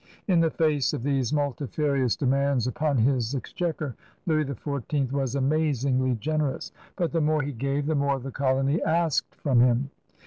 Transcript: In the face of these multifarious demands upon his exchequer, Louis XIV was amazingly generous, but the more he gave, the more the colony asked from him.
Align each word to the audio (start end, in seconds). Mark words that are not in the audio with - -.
In 0.27 0.39
the 0.39 0.49
face 0.49 0.93
of 0.93 1.03
these 1.03 1.31
multifarious 1.31 2.15
demands 2.15 2.65
upon 2.65 2.97
his 2.97 3.35
exchequer, 3.35 3.93
Louis 4.25 4.45
XIV 4.45 5.11
was 5.11 5.35
amazingly 5.35 6.15
generous, 6.15 6.71
but 6.95 7.11
the 7.11 7.21
more 7.21 7.43
he 7.43 7.51
gave, 7.53 7.85
the 7.85 7.93
more 7.93 8.19
the 8.19 8.31
colony 8.31 8.81
asked 8.81 9.35
from 9.35 9.59
him. 9.59 9.91